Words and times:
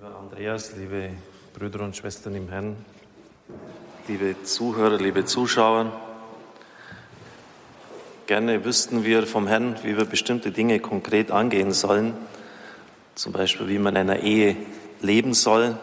Lieber 0.00 0.16
Andreas, 0.16 0.76
liebe 0.76 1.10
Brüder 1.54 1.80
und 1.80 1.96
Schwestern 1.96 2.36
im 2.36 2.48
Herrn, 2.48 2.76
liebe 4.06 4.40
Zuhörer, 4.44 4.96
liebe 4.96 5.24
Zuschauer, 5.24 5.90
gerne 8.28 8.64
wüssten 8.64 9.02
wir 9.02 9.26
vom 9.26 9.48
Herrn, 9.48 9.74
wie 9.82 9.96
wir 9.96 10.04
bestimmte 10.04 10.52
Dinge 10.52 10.78
konkret 10.78 11.32
angehen 11.32 11.72
sollen, 11.72 12.14
zum 13.16 13.32
Beispiel 13.32 13.66
wie 13.66 13.80
man 13.80 13.96
in 13.96 14.02
einer 14.02 14.20
Ehe 14.20 14.54
leben 15.00 15.34
soll, 15.34 15.76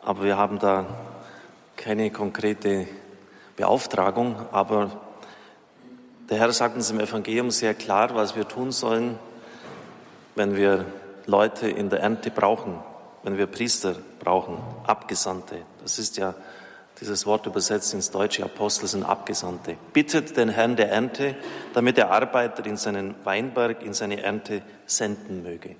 aber 0.00 0.22
wir 0.22 0.38
haben 0.38 0.58
da 0.58 0.86
keine 1.76 2.10
konkrete 2.10 2.88
Beauftragung, 3.56 4.36
aber 4.50 4.98
der 6.30 6.38
Herr 6.38 6.52
sagt 6.52 6.76
uns 6.76 6.90
im 6.90 7.00
Evangelium 7.00 7.50
sehr 7.50 7.74
klar, 7.74 8.14
was 8.14 8.34
wir 8.34 8.48
tun 8.48 8.72
sollen, 8.72 9.18
wenn 10.36 10.56
wir 10.56 10.86
Leute 11.26 11.68
in 11.68 11.90
der 11.90 12.00
Ernte 12.00 12.30
brauchen, 12.30 12.78
wenn 13.22 13.38
wir 13.38 13.46
Priester 13.46 13.94
brauchen, 14.18 14.58
Abgesandte. 14.86 15.62
Das 15.82 15.98
ist 15.98 16.16
ja 16.16 16.34
dieses 17.00 17.26
Wort 17.26 17.46
übersetzt 17.46 17.94
ins 17.94 18.10
Deutsche, 18.10 18.44
Apostel 18.44 18.86
sind 18.86 19.02
Abgesandte. 19.02 19.76
Bittet 19.92 20.36
den 20.36 20.48
Herrn 20.48 20.76
der 20.76 20.90
Ernte, 20.90 21.34
damit 21.74 21.96
der 21.96 22.10
Arbeiter 22.12 22.64
in 22.66 22.76
seinen 22.76 23.14
Weinberg, 23.24 23.82
in 23.82 23.94
seine 23.94 24.22
Ernte 24.22 24.62
senden 24.86 25.42
möge. 25.42 25.76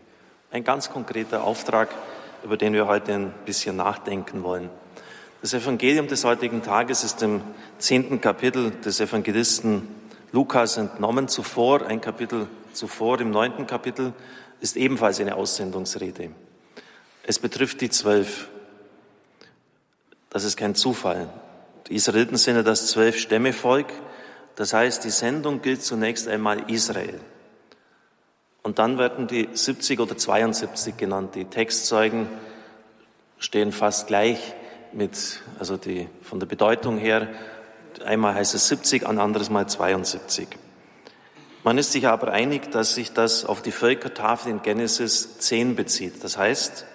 Ein 0.51 0.65
ganz 0.65 0.91
konkreter 0.91 1.45
Auftrag, 1.45 1.91
über 2.43 2.57
den 2.57 2.73
wir 2.73 2.87
heute 2.87 3.13
ein 3.15 3.33
bisschen 3.45 3.77
nachdenken 3.77 4.43
wollen. 4.43 4.69
Das 5.43 5.55
Evangelium 5.55 6.09
des 6.09 6.25
heutigen 6.25 6.63
Tages 6.63 7.05
ist 7.05 7.23
im 7.23 7.41
zehnten 7.79 8.21
Kapitel 8.21 8.71
des 8.71 9.01
Evangelisten 9.01 9.89
Lukas 10.33 10.77
entnommen. 10.77 11.29
Zuvor, 11.29 11.87
ein 11.87 12.01
Kapitel 12.01 12.49
zuvor, 12.73 13.21
im 13.21 13.31
neunten 13.31 13.67
Kapitel, 13.67 14.13
ist 14.63 14.77
ebenfalls 14.77 15.19
eine 15.19 15.35
Aussendungsrede. 15.35 16.31
Es 17.25 17.41
betrifft 17.41 17.81
die 17.81 17.91
Zwölf. 17.91 18.49
Das 20.31 20.45
ist 20.45 20.57
kein 20.57 20.77
Zufall. 20.77 21.29
Die 21.89 21.97
Israeliten 21.97 22.37
sind 22.37 22.55
ja 22.55 22.63
das 22.63 22.87
Zwölf-Stämme-Volk. 22.87 23.93
Das 24.55 24.73
heißt, 24.73 25.05
die 25.05 25.11
Sendung 25.11 25.63
gilt 25.63 25.83
zunächst 25.83 26.29
einmal 26.29 26.71
Israel. 26.71 27.21
Und 28.63 28.79
dann 28.79 28.99
werden 28.99 29.27
die 29.27 29.49
70 29.53 29.99
oder 29.99 30.17
72 30.17 30.97
genannt. 30.97 31.35
Die 31.35 31.47
Textzeugen 31.47 32.29
stehen 33.39 33.73
fast 33.73 34.07
gleich 34.07 34.55
mit, 34.93 35.41
also 35.59 35.77
die, 35.77 36.09
von 36.23 36.39
der 36.39 36.47
Bedeutung 36.47 36.99
her. 36.99 37.29
Einmal 38.05 38.35
heißt 38.35 38.55
es 38.55 38.69
70, 38.69 39.09
ein 39.09 39.19
anderes 39.19 39.51
Mal 39.51 39.69
72. 39.69 40.47
Man 41.65 41.79
ist 41.79 41.93
sich 41.93 42.09
aber 42.09 42.33
einig, 42.33 42.73
dass 42.73 42.95
sich 42.95 43.13
das 43.13 43.45
auf 43.45 43.63
die 43.63 43.71
Völkertafel 43.71 44.51
in 44.51 44.63
Genesis 44.63 45.39
10 45.39 45.77
bezieht. 45.77 46.25
Das 46.25 46.37
heißt, 46.37 46.87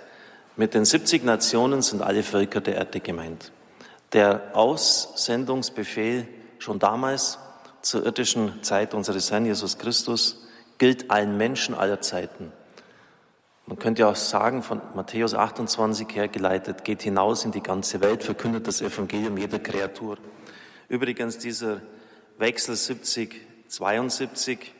mit 0.57 0.73
den 0.73 0.83
70 0.83 1.23
Nationen 1.23 1.81
sind 1.81 2.01
alle 2.01 2.21
Völker 2.21 2.59
der 2.59 2.75
Erde 2.75 2.99
gemeint. 2.99 3.53
Der 4.11 4.51
Aussendungsbefehl 4.53 6.27
schon 6.59 6.79
damals 6.79 7.39
zur 7.81 8.05
irdischen 8.05 8.61
Zeit 8.61 8.93
unseres 8.93 9.31
Herrn 9.31 9.45
Jesus 9.45 9.77
Christus 9.77 10.45
gilt 10.77 11.11
allen 11.11 11.37
Menschen 11.37 11.73
aller 11.73 12.01
Zeiten. 12.01 12.51
Man 13.67 13.79
könnte 13.79 14.07
auch 14.07 14.15
sagen, 14.15 14.63
von 14.63 14.81
Matthäus 14.95 15.33
28 15.33 16.07
her 16.13 16.27
geleitet, 16.27 16.83
geht 16.83 17.01
hinaus 17.01 17.45
in 17.45 17.51
die 17.51 17.63
ganze 17.63 18.01
Welt, 18.01 18.23
verkündet 18.23 18.67
das 18.67 18.81
Evangelium 18.81 19.37
jeder 19.37 19.59
Kreatur. 19.59 20.17
Übrigens, 20.89 21.37
dieser 21.37 21.81
Wechsel 22.37 22.75
70, 22.75 23.35
72 23.67 24.73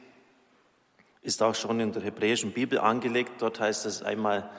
ist 1.22 1.44
auch 1.44 1.56
schon 1.56 1.80
in 1.80 1.92
der 1.92 2.04
hebräischen 2.04 2.52
Bibel 2.52 2.80
angelegt. 2.80 3.34
Dort 3.40 3.60
heißt 3.60 3.86
es 3.86 4.02
einmal 4.02 4.50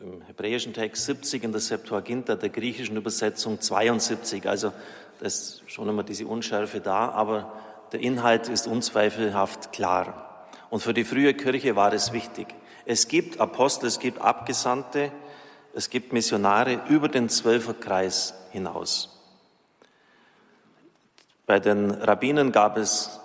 im 0.00 0.22
hebräischen 0.22 0.72
Text 0.74 1.06
70, 1.06 1.44
in 1.44 1.52
der 1.52 1.60
Septuaginta, 1.60 2.36
der 2.36 2.48
griechischen 2.48 2.96
Übersetzung 2.96 3.60
72. 3.60 4.48
Also 4.48 4.72
da 5.18 5.26
ist 5.26 5.62
schon 5.66 5.88
immer 5.88 6.02
diese 6.02 6.26
Unschärfe 6.26 6.80
da, 6.80 7.10
aber 7.10 7.52
der 7.92 8.00
Inhalt 8.00 8.48
ist 8.48 8.66
unzweifelhaft 8.66 9.72
klar. 9.72 10.48
Und 10.70 10.82
für 10.82 10.94
die 10.94 11.04
frühe 11.04 11.34
Kirche 11.34 11.76
war 11.76 11.92
es 11.92 12.12
wichtig. 12.12 12.46
Es 12.84 13.06
gibt 13.06 13.40
Apostel, 13.40 13.86
es 13.86 13.98
gibt 13.98 14.20
Abgesandte, 14.20 15.12
es 15.74 15.90
gibt 15.90 16.12
Missionare 16.12 16.80
über 16.88 17.08
den 17.08 17.28
Zwölferkreis 17.28 18.34
hinaus. 18.50 19.20
Bei 21.46 21.60
den 21.60 21.90
Rabbinen 21.90 22.52
gab 22.52 22.76
es 22.76 23.20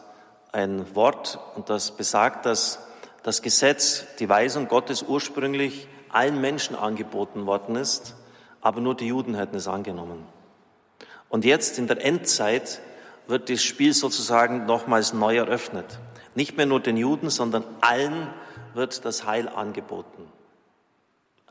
ein 0.58 0.96
Wort 0.96 1.40
und 1.56 1.70
das 1.70 1.92
besagt, 1.92 2.48
dass 2.48 2.80
das 3.22 3.44
Gesetz, 3.44 4.06
die 4.20 4.28
Weisung 4.28 4.68
Gottes 4.68 5.04
ursprünglich 5.04 5.88
allen 6.10 6.42
Menschen 6.42 6.76
angeboten 6.76 7.46
worden 7.46 7.76
ist, 7.76 8.16
aber 8.62 8.82
nur 8.82 8.96
die 8.96 9.08
Juden 9.08 9.36
hätten 9.36 9.56
es 9.56 9.68
angenommen. 9.68 10.26
Und 11.30 11.46
jetzt 11.46 11.78
in 11.78 11.86
der 11.86 12.04
Endzeit 12.04 12.82
wird 13.28 13.50
das 13.52 13.62
Spiel 13.62 13.94
sozusagen 13.94 14.66
nochmals 14.66 15.14
neu 15.14 15.38
eröffnet. 15.38 16.00
Nicht 16.34 16.58
mehr 16.58 16.66
nur 16.66 16.80
den 16.80 16.98
Juden, 16.98 17.30
sondern 17.30 17.64
allen 17.82 18.28
wird 18.74 19.06
das 19.06 19.26
Heil 19.26 19.50
angeboten. 19.50 20.32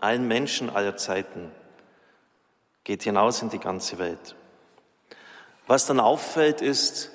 Allen 0.00 0.26
Menschen 0.26 0.68
aller 0.68 0.96
Zeiten 0.96 1.52
geht 2.82 3.04
hinaus 3.04 3.40
in 3.40 3.50
die 3.50 3.60
ganze 3.60 3.98
Welt. 3.98 4.34
Was 5.68 5.86
dann 5.86 6.00
auffällt, 6.00 6.60
ist 6.60 7.10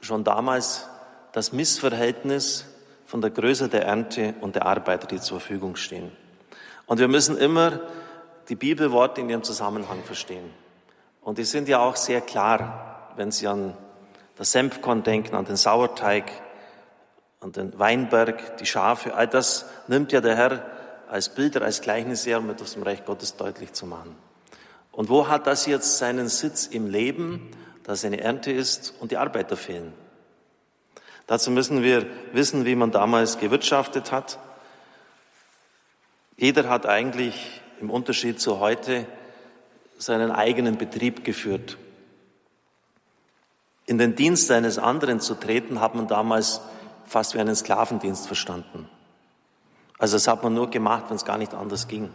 schon 0.00 0.24
damals 0.24 0.86
das 1.32 1.52
Missverhältnis 1.52 2.66
von 3.06 3.20
der 3.20 3.30
Größe 3.30 3.68
der 3.68 3.84
Ernte 3.84 4.34
und 4.40 4.54
der 4.54 4.66
Arbeiter, 4.66 5.06
die 5.06 5.20
zur 5.20 5.40
Verfügung 5.40 5.76
stehen. 5.76 6.12
Und 6.86 6.98
wir 6.98 7.08
müssen 7.08 7.36
immer 7.38 7.80
die 8.48 8.56
Bibelworte 8.56 9.20
in 9.20 9.30
ihrem 9.30 9.42
Zusammenhang 9.42 10.02
verstehen. 10.04 10.50
Und 11.20 11.38
die 11.38 11.44
sind 11.44 11.68
ja 11.68 11.80
auch 11.80 11.96
sehr 11.96 12.20
klar, 12.20 13.12
wenn 13.16 13.30
Sie 13.30 13.46
an 13.46 13.76
das 14.36 14.52
Senfkorn 14.52 15.02
denken, 15.02 15.36
an 15.36 15.44
den 15.44 15.56
Sauerteig, 15.56 16.32
und 17.40 17.56
den 17.56 17.78
Weinberg, 17.78 18.58
die 18.58 18.66
Schafe, 18.66 19.14
all 19.14 19.26
das 19.26 19.64
nimmt 19.88 20.12
ja 20.12 20.20
der 20.20 20.36
Herr 20.36 20.62
als 21.08 21.30
Bilder, 21.30 21.62
als 21.62 21.80
Gleichnis 21.80 22.26
her, 22.26 22.38
um 22.38 22.50
etwas 22.50 22.74
vom 22.74 22.82
Reich 22.82 23.04
Gottes 23.04 23.36
deutlich 23.36 23.72
zu 23.72 23.86
machen. 23.86 24.14
Und 24.92 25.08
wo 25.08 25.28
hat 25.28 25.46
das 25.46 25.66
jetzt 25.66 25.98
seinen 25.98 26.28
Sitz 26.28 26.66
im 26.66 26.86
Leben, 26.86 27.50
dass 27.84 28.04
eine 28.04 28.20
Ernte 28.20 28.52
ist 28.52 28.94
und 29.00 29.10
die 29.10 29.16
Arbeiter 29.16 29.56
fehlen? 29.56 29.92
Dazu 31.30 31.52
müssen 31.52 31.84
wir 31.84 32.06
wissen, 32.32 32.64
wie 32.64 32.74
man 32.74 32.90
damals 32.90 33.38
gewirtschaftet 33.38 34.10
hat. 34.10 34.40
Jeder 36.36 36.68
hat 36.68 36.86
eigentlich 36.86 37.60
im 37.80 37.88
Unterschied 37.88 38.40
zu 38.40 38.58
heute 38.58 39.06
seinen 39.96 40.32
eigenen 40.32 40.76
Betrieb 40.76 41.22
geführt. 41.22 41.78
In 43.86 43.96
den 43.96 44.16
Dienst 44.16 44.50
eines 44.50 44.80
anderen 44.80 45.20
zu 45.20 45.36
treten, 45.36 45.80
hat 45.80 45.94
man 45.94 46.08
damals 46.08 46.62
fast 47.06 47.36
wie 47.36 47.38
einen 47.38 47.54
Sklavendienst 47.54 48.26
verstanden. 48.26 48.90
Also 49.98 50.16
das 50.16 50.26
hat 50.26 50.42
man 50.42 50.52
nur 50.52 50.68
gemacht, 50.68 51.04
wenn 51.10 51.16
es 51.16 51.24
gar 51.24 51.38
nicht 51.38 51.54
anders 51.54 51.86
ging. 51.86 52.10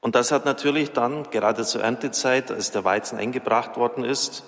Und 0.00 0.14
das 0.14 0.30
hat 0.30 0.44
natürlich 0.44 0.92
dann, 0.92 1.28
gerade 1.30 1.64
zur 1.64 1.82
Erntezeit, 1.82 2.52
als 2.52 2.70
der 2.70 2.84
Weizen 2.84 3.18
eingebracht 3.18 3.76
worden 3.76 4.04
ist, 4.04 4.44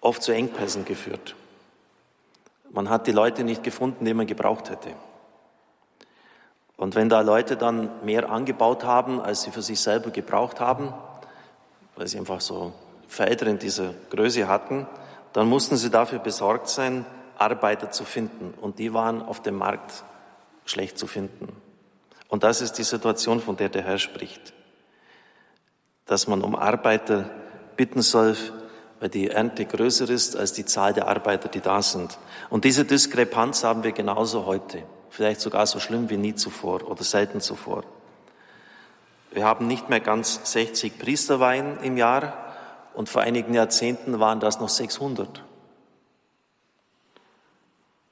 oft 0.00 0.22
zu 0.22 0.32
Engpässen 0.32 0.84
geführt. 0.84 1.34
Man 2.70 2.88
hat 2.88 3.06
die 3.06 3.12
Leute 3.12 3.44
nicht 3.44 3.62
gefunden, 3.62 4.04
die 4.04 4.14
man 4.14 4.26
gebraucht 4.26 4.70
hätte. 4.70 4.90
Und 6.76 6.94
wenn 6.94 7.08
da 7.08 7.20
Leute 7.20 7.56
dann 7.56 7.90
mehr 8.04 8.30
angebaut 8.30 8.84
haben, 8.84 9.20
als 9.20 9.42
sie 9.42 9.50
für 9.50 9.62
sich 9.62 9.80
selber 9.80 10.10
gebraucht 10.10 10.60
haben, 10.60 10.94
weil 11.96 12.08
sie 12.08 12.18
einfach 12.18 12.40
so 12.40 12.72
Felder 13.06 13.48
in 13.48 13.58
dieser 13.58 13.92
Größe 14.08 14.48
hatten, 14.48 14.86
dann 15.32 15.48
mussten 15.48 15.76
sie 15.76 15.90
dafür 15.90 16.20
besorgt 16.20 16.68
sein, 16.68 17.04
Arbeiter 17.36 17.90
zu 17.90 18.04
finden. 18.04 18.54
Und 18.60 18.78
die 18.78 18.94
waren 18.94 19.22
auf 19.22 19.42
dem 19.42 19.56
Markt 19.56 20.04
schlecht 20.64 20.98
zu 20.98 21.06
finden. 21.06 21.54
Und 22.28 22.44
das 22.44 22.60
ist 22.60 22.74
die 22.74 22.84
Situation, 22.84 23.40
von 23.40 23.56
der 23.56 23.68
der 23.68 23.82
Herr 23.82 23.98
spricht. 23.98 24.54
Dass 26.06 26.28
man 26.28 26.42
um 26.42 26.54
Arbeiter 26.54 27.28
bitten 27.76 28.02
soll, 28.02 28.36
weil 29.00 29.08
die 29.08 29.28
Ernte 29.28 29.64
größer 29.64 30.08
ist 30.08 30.36
als 30.36 30.52
die 30.52 30.66
Zahl 30.66 30.92
der 30.92 31.08
Arbeiter, 31.08 31.48
die 31.48 31.60
da 31.60 31.82
sind. 31.82 32.18
Und 32.50 32.64
diese 32.64 32.84
Diskrepanz 32.84 33.64
haben 33.64 33.82
wir 33.82 33.92
genauso 33.92 34.46
heute. 34.46 34.82
Vielleicht 35.08 35.40
sogar 35.40 35.66
so 35.66 35.80
schlimm 35.80 36.10
wie 36.10 36.16
nie 36.16 36.34
zuvor 36.34 36.88
oder 36.88 37.02
selten 37.02 37.40
zuvor. 37.40 37.82
Wir 39.32 39.44
haben 39.44 39.66
nicht 39.66 39.88
mehr 39.88 40.00
ganz 40.00 40.40
60 40.52 40.98
Priesterweihen 40.98 41.78
im 41.82 41.96
Jahr, 41.96 42.46
und 42.92 43.08
vor 43.08 43.22
einigen 43.22 43.54
Jahrzehnten 43.54 44.18
waren 44.18 44.40
das 44.40 44.60
noch 44.60 44.68
600. 44.68 45.44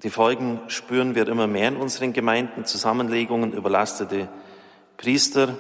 Die 0.05 0.11
Folgen 0.11 0.61
spüren 0.69 1.17
wir 1.17 1.27
immer 1.27 1.49
mehr 1.49 1.69
in 1.69 1.77
unseren 1.77 2.13
Gemeinden, 2.13 2.65
Zusammenlegungen, 2.65 3.53
überlastete 3.53 4.29
Priester. 4.97 5.57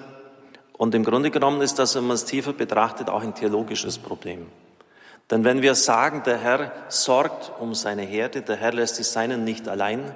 Und 0.72 0.94
im 0.94 1.02
Grunde 1.02 1.32
genommen 1.32 1.60
ist 1.60 1.80
das, 1.80 1.96
wenn 1.96 2.06
man 2.06 2.14
es 2.14 2.24
tiefer 2.24 2.52
betrachtet, 2.52 3.10
auch 3.10 3.22
ein 3.22 3.34
theologisches 3.34 3.98
Problem. 3.98 4.46
Denn 5.30 5.44
wenn 5.44 5.60
wir 5.60 5.74
sagen, 5.74 6.22
der 6.22 6.38
Herr 6.38 6.72
sorgt 6.88 7.52
um 7.60 7.74
seine 7.74 8.02
Herde, 8.02 8.42
der 8.42 8.56
Herr 8.56 8.72
lässt 8.72 8.98
die 8.98 9.02
Seinen 9.02 9.44
nicht 9.44 9.68
allein, 9.68 10.14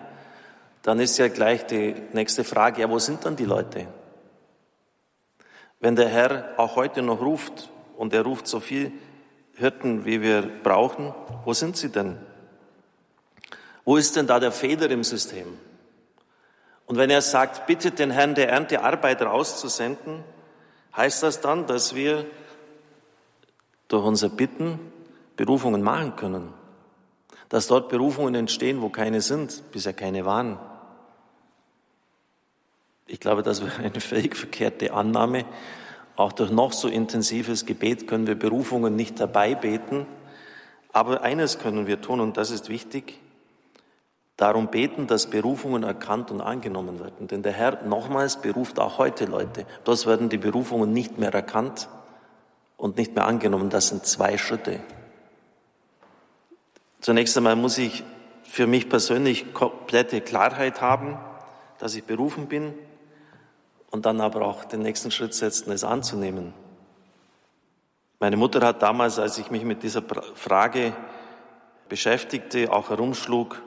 dann 0.82 0.98
ist 1.00 1.18
ja 1.18 1.28
gleich 1.28 1.66
die 1.66 1.94
nächste 2.12 2.44
Frage, 2.44 2.80
ja, 2.80 2.90
wo 2.90 2.98
sind 2.98 3.24
dann 3.24 3.36
die 3.36 3.44
Leute? 3.44 3.86
Wenn 5.80 5.96
der 5.96 6.08
Herr 6.08 6.54
auch 6.56 6.76
heute 6.76 7.02
noch 7.02 7.20
ruft 7.20 7.68
und 7.96 8.14
er 8.14 8.22
ruft 8.22 8.46
so 8.46 8.60
viel 8.60 8.92
Hirten, 9.54 10.04
wie 10.04 10.22
wir 10.22 10.42
brauchen, 10.62 11.14
wo 11.44 11.52
sind 11.52 11.76
sie 11.76 11.90
denn? 11.90 12.18
Wo 13.84 13.96
ist 13.96 14.16
denn 14.16 14.26
da 14.26 14.40
der 14.40 14.52
Fehler 14.52 14.90
im 14.90 15.04
System? 15.04 15.58
Und 16.86 16.96
wenn 16.96 17.10
er 17.10 17.22
sagt, 17.22 17.66
bittet 17.66 17.98
den 17.98 18.10
Herrn 18.10 18.34
der 18.34 18.48
Ernte 18.48 18.82
Arbeiter 18.82 19.32
auszusenden, 19.32 20.24
heißt 20.96 21.22
das 21.22 21.40
dann, 21.40 21.66
dass 21.66 21.94
wir 21.94 22.26
durch 23.88 24.04
unser 24.04 24.28
Bitten 24.28 24.91
Berufungen 25.36 25.82
machen 25.82 26.16
können. 26.16 26.52
Dass 27.48 27.66
dort 27.66 27.88
Berufungen 27.88 28.34
entstehen, 28.34 28.80
wo 28.80 28.88
keine 28.88 29.20
sind, 29.20 29.62
bisher 29.72 29.92
keine 29.92 30.24
waren. 30.24 30.58
Ich 33.06 33.20
glaube, 33.20 33.42
das 33.42 33.62
wäre 33.62 33.76
eine 33.82 34.00
völlig 34.00 34.36
verkehrte 34.36 34.94
Annahme. 34.94 35.44
Auch 36.16 36.32
durch 36.32 36.50
noch 36.50 36.72
so 36.72 36.88
intensives 36.88 37.66
Gebet 37.66 38.06
können 38.06 38.26
wir 38.26 38.38
Berufungen 38.38 38.96
nicht 38.96 39.20
dabei 39.20 39.54
beten. 39.54 40.06
Aber 40.92 41.22
eines 41.22 41.58
können 41.58 41.86
wir 41.86 42.00
tun, 42.00 42.20
und 42.20 42.36
das 42.36 42.50
ist 42.50 42.68
wichtig, 42.68 43.18
darum 44.36 44.68
beten, 44.68 45.06
dass 45.06 45.30
Berufungen 45.30 45.82
erkannt 45.82 46.30
und 46.30 46.40
angenommen 46.40 47.00
werden. 47.00 47.28
Denn 47.28 47.42
der 47.42 47.52
Herr 47.52 47.82
nochmals 47.84 48.40
beruft 48.40 48.78
auch 48.78 48.98
heute 48.98 49.24
Leute. 49.24 49.66
Das 49.84 50.06
werden 50.06 50.28
die 50.28 50.38
Berufungen 50.38 50.92
nicht 50.92 51.18
mehr 51.18 51.32
erkannt 51.32 51.88
und 52.76 52.96
nicht 52.96 53.14
mehr 53.14 53.26
angenommen. 53.26 53.70
Das 53.70 53.88
sind 53.88 54.04
zwei 54.04 54.36
Schritte. 54.36 54.80
Zunächst 57.02 57.36
einmal 57.36 57.56
muss 57.56 57.78
ich 57.78 58.04
für 58.44 58.68
mich 58.68 58.88
persönlich 58.88 59.52
komplette 59.52 60.20
Klarheit 60.20 60.80
haben, 60.80 61.18
dass 61.78 61.96
ich 61.96 62.04
berufen 62.04 62.46
bin 62.46 62.74
und 63.90 64.06
dann 64.06 64.20
aber 64.20 64.42
auch 64.42 64.64
den 64.64 64.82
nächsten 64.82 65.10
Schritt 65.10 65.34
setzen, 65.34 65.72
es 65.72 65.82
anzunehmen. 65.82 66.54
Meine 68.20 68.36
Mutter 68.36 68.64
hat 68.64 68.82
damals, 68.82 69.18
als 69.18 69.36
ich 69.38 69.50
mich 69.50 69.64
mit 69.64 69.82
dieser 69.82 70.04
Frage 70.36 70.92
beschäftigte, 71.88 72.72
auch 72.72 72.90
herumschlug, 72.90 73.60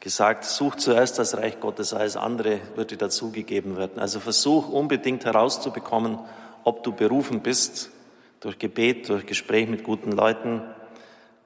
gesagt, 0.00 0.46
such 0.46 0.76
zuerst 0.76 1.18
das 1.18 1.36
Reich 1.36 1.60
Gottes, 1.60 1.92
alles 1.92 2.16
andere 2.16 2.60
wird 2.76 2.92
dir 2.92 2.96
dazugegeben 2.96 3.76
werden. 3.76 3.98
Also 3.98 4.20
versuch 4.20 4.70
unbedingt 4.70 5.26
herauszubekommen, 5.26 6.18
ob 6.64 6.82
du 6.82 6.92
berufen 6.92 7.40
bist, 7.40 7.90
durch 8.40 8.58
Gebet, 8.58 9.10
durch 9.10 9.26
Gespräch 9.26 9.68
mit 9.68 9.84
guten 9.84 10.12
Leuten, 10.12 10.62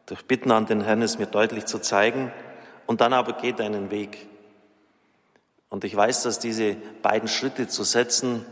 durch 0.09 0.25
Bitten 0.25 0.51
an 0.51 0.67
den 0.67 0.81
Herrn 0.81 1.03
es 1.03 1.19
mir 1.19 1.27
deutlich 1.27 1.67
zu 1.67 1.79
zeigen. 1.79 2.33
Und 2.87 3.03
dann 3.03 3.13
aber 3.13 3.35
geht 3.35 3.61
deinen 3.61 3.91
Weg. 3.91 4.27
Und 5.69 5.85
ich 5.85 5.95
weiß, 5.95 6.23
dass 6.23 6.39
diese 6.39 6.77
beiden 7.03 7.29
Schritte 7.29 7.69
zu 7.69 7.85
setzen, 7.85 8.47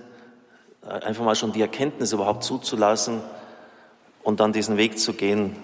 äh, 0.82 0.90
einfach 0.90 1.24
mal 1.24 1.34
schon 1.34 1.52
die 1.52 1.62
Erkenntnis 1.62 2.12
überhaupt 2.12 2.44
zuzulassen 2.44 3.22
und 4.22 4.40
dann 4.40 4.52
diesen 4.52 4.76
Weg 4.76 4.98
zu 4.98 5.14
gehen, 5.14 5.56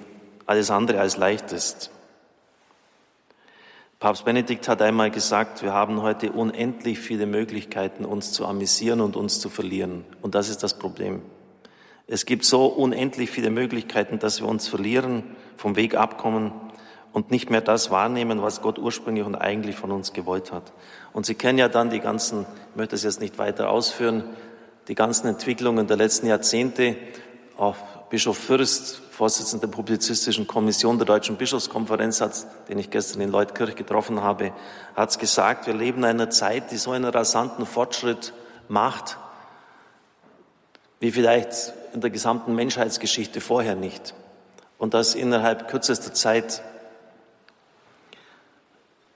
alles 0.46 0.70
andere 0.70 1.00
als 1.00 1.18
leicht 1.18 1.52
ist. 1.52 1.90
Papst 3.98 4.24
Benedikt 4.24 4.66
hat 4.68 4.80
einmal 4.80 5.10
gesagt, 5.10 5.62
wir 5.62 5.74
haben 5.74 6.00
heute 6.00 6.32
unendlich 6.32 6.98
viele 6.98 7.26
Möglichkeiten, 7.26 8.04
uns 8.04 8.32
zu 8.32 8.46
amüsieren 8.46 9.00
und 9.00 9.14
uns 9.14 9.40
zu 9.40 9.50
verlieren. 9.50 10.04
Und 10.22 10.34
das 10.34 10.48
ist 10.48 10.62
das 10.62 10.78
Problem. 10.78 11.22
Es 12.12 12.26
gibt 12.26 12.44
so 12.44 12.66
unendlich 12.66 13.30
viele 13.30 13.48
Möglichkeiten, 13.48 14.18
dass 14.18 14.42
wir 14.42 14.46
uns 14.46 14.68
verlieren, 14.68 15.22
vom 15.56 15.76
Weg 15.76 15.94
abkommen 15.94 16.52
und 17.10 17.30
nicht 17.30 17.48
mehr 17.48 17.62
das 17.62 17.90
wahrnehmen, 17.90 18.42
was 18.42 18.60
Gott 18.60 18.78
ursprünglich 18.78 19.24
und 19.24 19.34
eigentlich 19.34 19.76
von 19.76 19.90
uns 19.90 20.12
gewollt 20.12 20.52
hat. 20.52 20.74
Und 21.14 21.24
Sie 21.24 21.34
kennen 21.34 21.58
ja 21.58 21.68
dann 21.68 21.88
die 21.88 22.00
ganzen, 22.00 22.44
ich 22.68 22.76
möchte 22.76 22.96
es 22.96 23.02
jetzt 23.02 23.22
nicht 23.22 23.38
weiter 23.38 23.70
ausführen, 23.70 24.24
die 24.88 24.94
ganzen 24.94 25.26
Entwicklungen 25.26 25.86
der 25.86 25.96
letzten 25.96 26.26
Jahrzehnte. 26.26 26.96
Auch 27.56 27.76
Bischof 28.10 28.36
Fürst, 28.36 29.00
Vorsitzender 29.10 29.66
der 29.66 29.72
Publizistischen 29.74 30.46
Kommission 30.46 30.98
der 30.98 31.06
Deutschen 31.06 31.36
Bischofskonferenz, 31.36 32.20
hat, 32.20 32.68
den 32.68 32.78
ich 32.78 32.90
gestern 32.90 33.22
in 33.22 33.30
Leutkirch 33.30 33.74
getroffen 33.74 34.20
habe, 34.20 34.52
hat 34.94 35.08
es 35.08 35.18
gesagt, 35.18 35.66
wir 35.66 35.72
leben 35.72 36.00
in 36.00 36.04
einer 36.04 36.28
Zeit, 36.28 36.72
die 36.72 36.76
so 36.76 36.90
einen 36.90 37.06
rasanten 37.06 37.64
Fortschritt 37.64 38.34
macht, 38.68 39.16
wie 41.00 41.10
vielleicht 41.10 41.72
in 41.92 42.00
der 42.00 42.10
gesamten 42.10 42.54
Menschheitsgeschichte 42.54 43.40
vorher 43.40 43.74
nicht. 43.74 44.14
Und 44.78 44.94
das 44.94 45.14
innerhalb 45.14 45.68
kürzester 45.68 46.12
Zeit. 46.14 46.62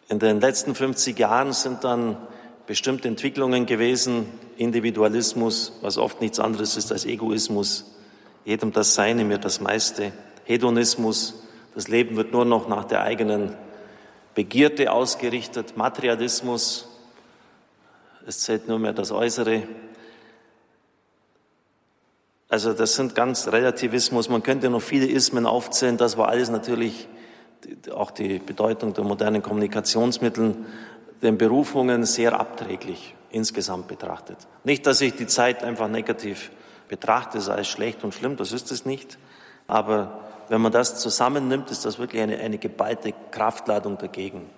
In 0.09 0.19
den 0.19 0.41
letzten 0.41 0.75
50 0.75 1.19
Jahren 1.19 1.53
sind 1.53 1.83
dann 1.83 2.17
bestimmte 2.67 3.09
Entwicklungen 3.09 3.67
gewesen, 3.67 4.27
Individualismus, 4.57 5.79
was 5.83 5.99
oft 5.99 6.21
nichts 6.21 6.39
anderes 6.39 6.77
ist 6.77 6.93
als 6.93 7.05
Egoismus, 7.05 7.97
jedem 8.45 8.73
das 8.73 8.95
Seine, 8.95 9.25
mir 9.25 9.39
das 9.39 9.61
meiste, 9.61 10.13
Hedonismus, 10.45 11.43
das 11.75 11.89
Leben 11.89 12.17
wird 12.17 12.33
nur 12.33 12.45
noch 12.45 12.69
nach 12.69 12.85
der 12.85 13.03
eigenen 13.03 13.57
Begierde 14.35 14.93
ausgerichtet, 14.93 15.77
Materialismus, 15.77 16.89
es 18.27 18.41
zählt 18.41 18.69
nur 18.69 18.79
mehr 18.79 18.93
das 18.93 19.13
Äußere, 19.13 19.63
also 22.49 22.73
das 22.73 22.95
sind 22.95 23.15
ganz 23.15 23.49
Relativismus. 23.49 24.29
Man 24.29 24.43
könnte 24.43 24.71
noch 24.71 24.83
viele 24.83 25.07
Ismen 25.07 25.47
aufzählen. 25.47 25.97
Das 25.97 26.17
war 26.17 26.29
alles 26.29 26.49
natürlich 26.49 27.09
auch 27.93 28.11
die 28.11 28.39
Bedeutung 28.39 28.95
der 28.95 29.05
modernen 29.05 29.43
Kommunikationsmittel 29.43 30.55
den 31.23 31.39
Berufungen 31.39 32.05
sehr 32.05 32.39
abträglich 32.39 33.15
insgesamt 33.31 33.89
betrachtet. 33.89 34.37
Nicht, 34.65 34.87
dass 34.87 35.01
ich 35.01 35.15
die 35.15 35.27
Zeit 35.27 35.65
einfach 35.65 35.89
negativ 35.89 36.51
betrachte, 36.89 37.41
sei 37.41 37.61
es 37.61 37.69
schlecht 37.69 38.05
und 38.05 38.15
schlimm, 38.15 38.37
das 38.37 38.53
ist 38.53 38.71
es 38.71 38.85
nicht. 38.85 39.19
Aber 39.67 40.21
wenn 40.49 40.61
man 40.61 40.73
das 40.73 41.01
zusammennimmt, 41.01 41.71
ist 41.71 41.85
das 41.85 41.99
wirklich 41.99 42.23
eine, 42.23 42.39
eine 42.39 42.59
geballte 42.59 43.13
Kraftladung 43.31 43.99
dagegen. 43.99 44.49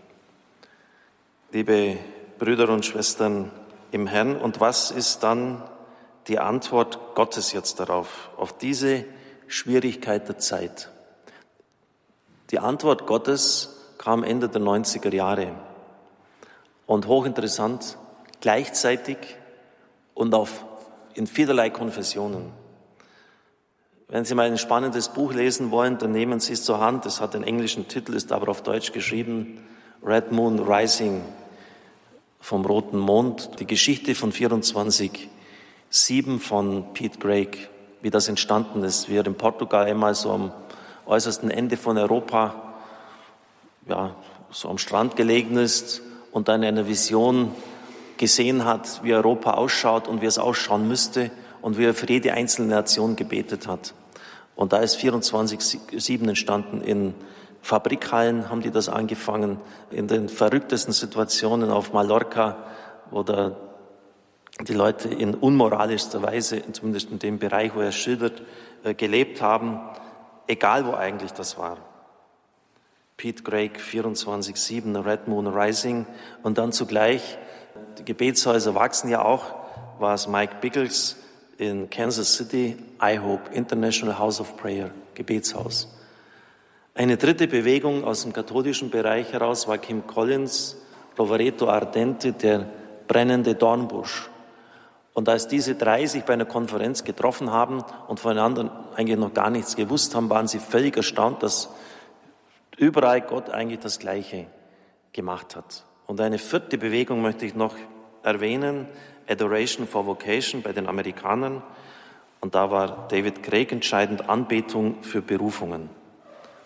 Liebe 1.53 1.97
Brüder 2.39 2.69
und 2.69 2.85
Schwestern 2.85 3.51
im 3.91 4.07
Herrn, 4.07 4.37
und 4.37 4.61
was 4.61 4.91
ist 4.91 5.23
dann 5.23 5.63
die 6.29 6.39
Antwort 6.39 7.15
Gottes 7.15 7.53
jetzt 7.53 7.81
darauf, 7.81 8.31
auf 8.37 8.57
diese 8.57 9.05
Schwierigkeit 9.47 10.29
der 10.29 10.39
Zeit. 10.39 10.91
Die 12.51 12.59
Antwort 12.59 13.07
Gottes 13.07 13.95
kam 13.97 14.23
Ende 14.23 14.49
der 14.49 14.61
90er 14.61 15.13
Jahre. 15.15 15.53
Und 16.87 17.07
hochinteressant, 17.07 17.99
gleichzeitig 18.41 19.19
und 20.15 20.35
auf, 20.35 20.65
in 21.15 21.27
vielerlei 21.27 21.71
Konfessionen. 21.71 22.53
Wenn 24.09 24.25
Sie 24.25 24.35
mal 24.35 24.47
ein 24.47 24.57
spannendes 24.57 25.11
Buch 25.11 25.35
lesen 25.35 25.71
wollen, 25.71 25.99
dann 25.99 26.13
nehmen 26.13 26.41
Sie 26.41 26.55
es 26.55 26.65
zur 26.65 26.81
Hand. 26.81 27.05
Es 27.05 27.21
hat 27.21 27.35
einen 27.35 27.45
englischen 27.45 27.89
Titel, 27.89 28.15
ist 28.15 28.33
aber 28.33 28.49
auf 28.49 28.63
Deutsch 28.63 28.93
geschrieben. 28.93 29.67
Red 30.03 30.33
Moon 30.33 30.59
Rising 30.61 31.23
vom 32.41 32.65
Roten 32.65 32.99
Mond. 32.99 33.61
Die 33.61 33.67
Geschichte 33.67 34.15
von 34.15 34.33
24 34.33 35.29
Sieben 35.91 36.39
von 36.39 36.93
Pete 36.93 37.19
Craig, 37.19 37.71
wie 38.03 38.11
das 38.11 38.29
entstanden 38.29 38.85
ist, 38.85 39.09
wie 39.09 39.17
er 39.17 39.27
in 39.27 39.35
Portugal 39.35 39.87
einmal 39.87 40.15
so 40.15 40.31
am 40.31 40.53
äußersten 41.07 41.51
Ende 41.51 41.79
von 41.79 41.97
Europa, 41.97 42.75
ja, 43.89 44.15
so 44.51 44.69
am 44.69 44.77
Strand 44.77 45.17
gelegen 45.17 45.57
ist 45.57 46.03
und 46.31 46.49
dann 46.49 46.63
eine 46.63 46.87
Vision 46.87 47.53
gesehen 48.19 48.67
hat, 48.67 49.03
wie 49.03 49.15
Europa 49.15 49.53
ausschaut 49.53 50.09
und 50.09 50.21
wie 50.21 50.27
es 50.27 50.39
ausschauen 50.39 50.87
müsste 50.87 51.31
und 51.63 51.79
wie 51.79 51.85
er 51.85 51.95
für 51.95 52.09
jede 52.09 52.35
einzelne 52.35 52.69
Nation 52.69 53.17
gebetet 53.17 53.67
hat. 53.67 53.95
Und 54.57 54.75
da 54.75 54.79
ist 54.79 54.97
24-7 54.99 56.29
entstanden. 56.29 56.83
In 56.83 57.15
Fabrikhallen 57.63 58.51
haben 58.51 58.61
die 58.61 58.71
das 58.71 58.89
angefangen, 58.89 59.59
in 59.91 60.07
den 60.07 60.29
verrücktesten 60.29 60.93
Situationen 60.93 61.71
auf 61.71 61.93
Mallorca, 61.93 62.57
wo 63.11 63.23
der 63.23 63.57
die 64.67 64.75
Leute 64.75 65.09
in 65.09 65.35
unmoralischster 65.35 66.23
Weise, 66.23 66.63
zumindest 66.73 67.11
in 67.11 67.19
dem 67.19 67.39
Bereich, 67.39 67.75
wo 67.75 67.81
er 67.81 67.93
schildert, 67.93 68.43
äh, 68.83 68.95
gelebt 68.95 69.41
haben, 69.41 69.81
egal 70.47 70.87
wo 70.87 70.95
eigentlich 70.95 71.33
das 71.33 71.59
war. 71.59 71.79
Pete 73.17 73.43
Craig 73.43 73.79
24-7, 73.81 75.05
Red 75.05 75.29
Moon 75.29 75.47
Rising 75.47 76.07
und 76.43 76.59
dann 76.59 76.73
zugleich, 76.73 77.39
die 77.99 78.05
Gebetshäuser 78.05 78.75
wachsen 78.75 79.11
ja 79.11 79.25
auch, 79.25 79.55
war 79.99 80.15
es 80.15 80.29
Mike 80.29 80.57
Biggles 80.61 81.17
in 81.57 81.91
Kansas 81.91 82.37
City, 82.37 82.77
I 83.03 83.19
Hope 83.19 83.53
International 83.53 84.19
House 84.19 84.41
of 84.41 84.57
Prayer, 84.57 84.91
Gebetshaus. 85.15 85.89
Eine 86.95 87.17
dritte 87.17 87.49
Bewegung 87.49 88.05
aus 88.05 88.23
dem 88.23 88.33
katholischen 88.33 88.91
Bereich 88.91 89.33
heraus 89.33 89.67
war 89.69 89.79
Kim 89.79 90.07
Collins, 90.07 90.77
Rovereto 91.19 91.69
Ardente, 91.69 92.33
der 92.33 92.69
brennende 93.09 93.55
Dornbusch. 93.55 94.31
Und 95.19 95.29
als 95.29 95.49
diese 95.49 95.75
drei 95.75 96.07
sich 96.07 96.23
bei 96.23 96.35
einer 96.35 96.45
Konferenz 96.45 97.03
getroffen 97.03 97.51
haben 97.51 97.83
und 98.07 98.21
voneinander 98.21 98.85
eigentlich 98.95 99.19
noch 99.19 99.35
gar 99.35 99.51
nichts 99.51 99.75
gewusst 99.75 100.15
haben, 100.15 100.31
waren 100.31 100.47
sie 100.47 100.61
völlig 100.61 100.97
erstaunt, 100.97 101.43
dass 101.43 101.71
überall 102.77 103.21
Gott 103.23 103.51
eigentlich 103.51 103.81
das 103.81 103.99
Gleiche 103.99 104.47
gemacht 105.13 105.57
hat. 105.57 105.83
Und 106.07 106.21
eine 106.21 106.39
vierte 106.39 106.79
Bewegung 106.79 107.21
möchte 107.21 107.47
ich 107.47 107.57
noch 107.57 107.75
erwähnen, 108.23 108.87
Adoration 109.29 109.89
for 109.89 110.07
Vocation 110.07 110.63
bei 110.63 110.71
den 110.71 110.87
Amerikanern. 110.87 111.65
Und 112.39 112.55
da 112.55 112.71
war 112.71 113.09
David 113.09 113.43
Craig 113.43 113.73
entscheidend 113.73 114.31
Anbetung 114.31 115.03
für 115.03 115.21
Berufungen. 115.21 115.91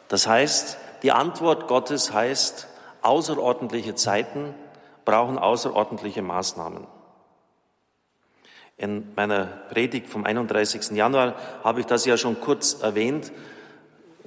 Das 0.09 0.27
heißt, 0.27 0.77
die 1.03 1.13
Antwort 1.13 1.69
Gottes 1.69 2.13
heißt, 2.13 2.69
außerordentliche 3.01 3.95
Zeiten 3.95 4.55
brauchen 5.07 5.39
außerordentliche 5.39 6.21
Maßnahmen. 6.21 6.87
In 8.83 9.13
meiner 9.15 9.45
Predigt 9.71 10.09
vom 10.09 10.25
31. 10.25 10.91
Januar 10.91 11.37
habe 11.63 11.79
ich 11.79 11.87
das 11.87 12.05
ja 12.05 12.17
schon 12.17 12.41
kurz 12.41 12.83
erwähnt, 12.83 13.31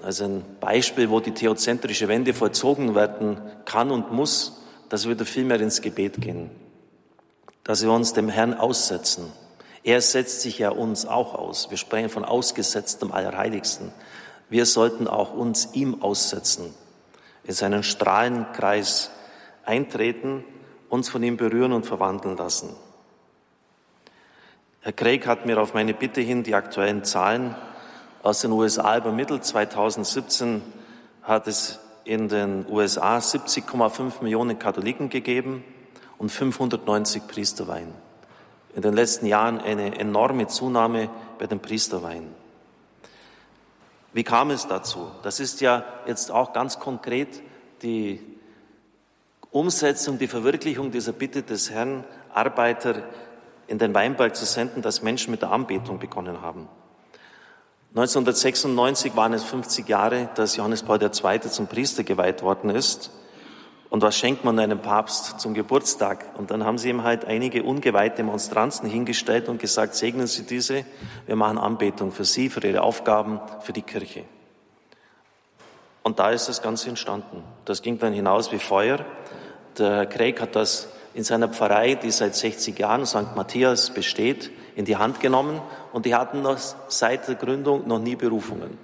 als 0.01 0.21
ein 0.21 0.45
Beispiel, 0.61 1.09
wo 1.09 1.19
die 1.19 1.33
theozentrische 1.33 2.07
Wende 2.07 2.33
vollzogen 2.33 2.95
werden 2.95 3.41
kann 3.65 3.91
und 3.91 4.13
muss, 4.13 4.61
dass 4.87 5.09
wir 5.09 5.15
da 5.15 5.25
viel 5.25 5.43
mehr 5.43 5.59
ins 5.59 5.81
Gebet 5.81 6.21
gehen, 6.21 6.51
dass 7.65 7.83
wir 7.83 7.91
uns 7.91 8.13
dem 8.13 8.29
Herrn 8.29 8.53
aussetzen. 8.53 9.29
Er 9.83 9.99
setzt 9.99 10.39
sich 10.39 10.57
ja 10.57 10.69
uns 10.69 11.05
auch 11.05 11.35
aus. 11.35 11.69
Wir 11.69 11.77
sprechen 11.77 12.07
von 12.07 12.23
ausgesetztem 12.23 13.11
Allerheiligsten. 13.11 13.91
Wir 14.49 14.65
sollten 14.65 15.09
auch 15.09 15.33
uns 15.33 15.71
ihm 15.73 16.01
aussetzen, 16.01 16.73
in 17.43 17.53
seinen 17.53 17.83
Strahlenkreis 17.83 19.11
eintreten, 19.65 20.45
uns 20.87 21.09
von 21.09 21.21
ihm 21.23 21.35
berühren 21.35 21.73
und 21.73 21.85
verwandeln 21.85 22.37
lassen. 22.37 22.69
Herr 24.85 24.93
Craig 24.93 25.25
hat 25.25 25.47
mir 25.47 25.59
auf 25.59 25.73
meine 25.73 25.95
Bitte 25.95 26.21
hin 26.21 26.43
die 26.43 26.53
aktuellen 26.53 27.03
Zahlen 27.03 27.55
aus 28.21 28.41
den 28.41 28.51
USA 28.51 28.95
übermittelt. 28.95 29.43
2017 29.43 30.61
hat 31.23 31.47
es 31.47 31.79
in 32.03 32.29
den 32.29 32.67
USA 32.69 33.17
70,5 33.17 34.21
Millionen 34.21 34.59
Katholiken 34.59 35.09
gegeben 35.09 35.63
und 36.19 36.31
590 36.31 37.25
Priesterweihen. 37.25 37.95
In 38.75 38.83
den 38.83 38.93
letzten 38.93 39.25
Jahren 39.25 39.59
eine 39.59 39.97
enorme 39.97 40.45
Zunahme 40.45 41.09
bei 41.39 41.47
den 41.47 41.61
Priesterweihen. 41.61 42.27
Wie 44.13 44.23
kam 44.23 44.51
es 44.51 44.67
dazu? 44.67 45.09
Das 45.23 45.39
ist 45.39 45.61
ja 45.61 45.83
jetzt 46.05 46.29
auch 46.29 46.53
ganz 46.53 46.79
konkret 46.79 47.41
die 47.81 48.21
Umsetzung, 49.49 50.19
die 50.19 50.27
Verwirklichung 50.27 50.91
dieser 50.91 51.13
Bitte 51.13 51.41
des 51.41 51.71
Herrn, 51.71 52.03
Arbeiter 52.31 53.01
in 53.67 53.77
den 53.77 53.93
Weinberg 53.93 54.35
zu 54.35 54.45
senden, 54.45 54.81
dass 54.81 55.01
Menschen 55.01 55.31
mit 55.31 55.41
der 55.41 55.51
Anbetung 55.51 55.99
begonnen 55.99 56.41
haben. 56.41 56.67
1996 57.95 59.15
waren 59.15 59.33
es 59.33 59.43
50 59.43 59.87
Jahre, 59.87 60.29
dass 60.35 60.57
Johannes 60.57 60.83
Paul 60.83 61.01
II. 61.01 61.39
zum 61.41 61.67
Priester 61.67 62.03
geweiht 62.03 62.43
worden 62.43 62.69
ist. 62.69 63.11
Und 63.89 64.01
was 64.01 64.17
schenkt 64.17 64.43
man 64.43 64.59
einem 64.59 64.81
Papst 64.81 65.39
zum 65.39 65.53
Geburtstag? 65.53 66.25
Und 66.37 66.51
dann 66.51 66.65
haben 66.65 66.77
sie 66.77 66.89
ihm 66.89 67.03
halt 67.03 67.23
einige 67.23 67.63
ungeweihte 67.63 68.23
Monstranzen 68.23 68.89
hingestellt 68.89 69.47
und 69.47 69.61
gesagt, 69.61 69.95
segnen 69.95 70.27
Sie 70.27 70.43
diese, 70.43 70.83
wir 71.25 71.37
machen 71.37 71.57
Anbetung 71.57 72.11
für 72.11 72.25
Sie, 72.25 72.49
für 72.49 72.65
Ihre 72.67 72.81
Aufgaben, 72.81 73.39
für 73.61 73.71
die 73.71 73.83
Kirche. 73.83 74.25
Und 76.03 76.19
da 76.19 76.31
ist 76.31 76.49
das 76.49 76.61
Ganze 76.61 76.89
entstanden. 76.89 77.43
Das 77.63 77.81
ging 77.81 77.97
dann 77.97 78.11
hinaus 78.11 78.51
wie 78.51 78.59
Feuer. 78.59 79.05
Der 79.77 80.05
Craig 80.05 80.41
hat 80.41 80.57
das 80.57 80.89
in 81.15 81.23
seiner 81.23 81.47
Pfarrei, 81.47 81.95
die 81.95 82.11
seit 82.11 82.35
60 82.35 82.77
Jahren 82.77 83.05
St. 83.05 83.35
Matthias 83.37 83.89
besteht, 83.91 84.51
in 84.75 84.83
die 84.83 84.97
Hand 84.97 85.21
genommen 85.21 85.61
und 85.93 86.05
die 86.05 86.13
hatten 86.13 86.41
noch 86.41 86.57
seit 86.89 87.29
der 87.29 87.35
Gründung 87.35 87.87
noch 87.87 87.99
nie 87.99 88.17
Berufungen. 88.17 88.77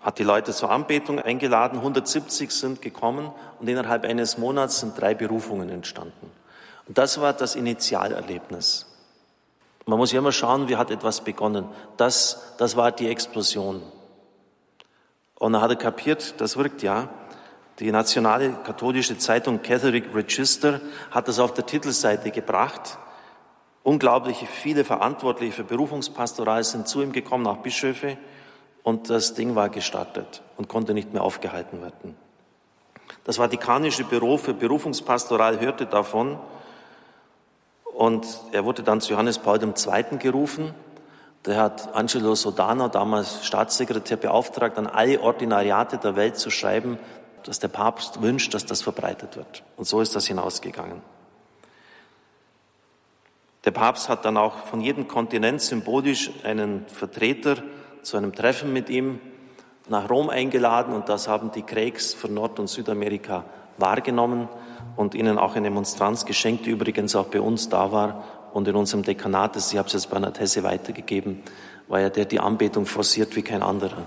Hat 0.00 0.18
die 0.18 0.22
Leute 0.24 0.52
zur 0.52 0.70
Anbetung 0.70 1.20
eingeladen, 1.20 1.78
170 1.78 2.50
sind 2.50 2.80
gekommen 2.80 3.30
und 3.60 3.68
innerhalb 3.68 4.04
eines 4.04 4.38
Monats 4.38 4.80
sind 4.80 4.98
drei 4.98 5.14
Berufungen 5.14 5.68
entstanden. 5.68 6.30
Und 6.88 6.96
das 6.96 7.20
war 7.20 7.34
das 7.34 7.56
Initialerlebnis. 7.56 8.86
Man 9.84 9.98
muss 9.98 10.12
ja 10.12 10.18
immer 10.20 10.32
schauen, 10.32 10.68
wie 10.68 10.76
hat 10.76 10.90
etwas 10.90 11.20
begonnen. 11.20 11.66
Das, 11.98 12.54
das 12.56 12.74
war 12.74 12.90
die 12.90 13.08
Explosion. 13.08 13.82
Und 15.34 15.54
er 15.54 15.60
hatte 15.60 15.76
kapiert, 15.76 16.40
das 16.40 16.56
wirkt 16.56 16.82
ja. 16.82 17.10
Die 17.78 17.90
nationale 17.90 18.52
katholische 18.64 19.16
Zeitung 19.18 19.62
Catholic 19.62 20.14
Register 20.14 20.80
hat 21.10 21.28
das 21.28 21.38
auf 21.38 21.54
der 21.54 21.66
Titelseite 21.66 22.30
gebracht. 22.30 22.98
Unglaublich 23.82 24.46
viele 24.48 24.84
Verantwortliche 24.84 25.52
für 25.52 25.64
Berufungspastoral 25.64 26.62
sind 26.64 26.86
zu 26.86 27.02
ihm 27.02 27.12
gekommen, 27.12 27.46
auch 27.46 27.58
Bischöfe, 27.58 28.18
und 28.82 29.10
das 29.10 29.34
Ding 29.34 29.54
war 29.54 29.68
gestartet 29.68 30.42
und 30.56 30.68
konnte 30.68 30.92
nicht 30.92 31.12
mehr 31.12 31.22
aufgehalten 31.22 31.80
werden. 31.80 32.16
Das 33.24 33.36
Vatikanische 33.36 34.04
Büro 34.04 34.36
für 34.36 34.54
Berufungspastoral 34.54 35.60
hörte 35.60 35.86
davon 35.86 36.38
und 37.94 38.26
er 38.52 38.64
wurde 38.64 38.82
dann 38.82 39.00
zu 39.00 39.12
Johannes 39.12 39.38
Paul 39.38 39.60
II. 39.62 40.18
gerufen. 40.18 40.74
Der 41.44 41.56
hat 41.56 41.94
Angelo 41.94 42.34
Sodano, 42.34 42.88
damals 42.88 43.44
Staatssekretär, 43.44 44.16
beauftragt, 44.16 44.78
an 44.78 44.86
alle 44.86 45.20
Ordinariate 45.20 45.98
der 45.98 46.16
Welt 46.16 46.36
zu 46.36 46.50
schreiben, 46.50 46.98
dass 47.44 47.58
der 47.58 47.68
Papst 47.68 48.22
wünscht, 48.22 48.54
dass 48.54 48.66
das 48.66 48.82
verbreitet 48.82 49.36
wird. 49.36 49.62
Und 49.76 49.86
so 49.86 50.00
ist 50.00 50.14
das 50.14 50.26
hinausgegangen. 50.26 51.02
Der 53.64 53.70
Papst 53.70 54.08
hat 54.08 54.24
dann 54.24 54.36
auch 54.36 54.56
von 54.66 54.80
jedem 54.80 55.06
Kontinent 55.06 55.60
symbolisch 55.62 56.30
einen 56.42 56.84
Vertreter 56.88 57.56
zu 58.02 58.16
einem 58.16 58.34
Treffen 58.34 58.72
mit 58.72 58.90
ihm 58.90 59.20
nach 59.88 60.10
Rom 60.10 60.30
eingeladen 60.30 60.94
und 60.94 61.08
das 61.08 61.28
haben 61.28 61.52
die 61.52 61.62
Craigs 61.62 62.14
von 62.14 62.34
Nord- 62.34 62.58
und 62.58 62.68
Südamerika 62.68 63.44
wahrgenommen 63.78 64.48
und 64.96 65.14
ihnen 65.14 65.38
auch 65.38 65.54
eine 65.54 65.70
Monstranz 65.70 66.24
geschenkt, 66.24 66.66
die 66.66 66.70
übrigens 66.70 67.14
auch 67.14 67.26
bei 67.26 67.40
uns 67.40 67.68
da 67.68 67.92
war 67.92 68.24
und 68.52 68.68
in 68.68 68.76
unserem 68.76 69.02
Dekanat, 69.02 69.56
ich 69.56 69.76
habe 69.78 69.86
es 69.86 69.94
jetzt 69.94 70.10
Bernhard 70.10 70.40
Hesse 70.40 70.62
weitergegeben, 70.62 71.42
war 71.88 72.00
ja 72.00 72.10
der 72.10 72.24
die 72.24 72.40
Anbetung 72.40 72.86
forciert 72.86 73.34
wie 73.36 73.42
kein 73.42 73.62
anderer. 73.62 74.02